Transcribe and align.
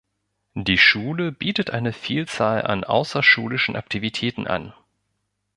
Die 0.55 0.79
Schule 0.79 1.31
bietet 1.31 1.69
eine 1.69 1.93
Vielzahl 1.93 2.63
an 2.63 2.83
außerschulischen 2.83 3.75
Aktivitäten 3.75 4.47
an. 4.47 4.73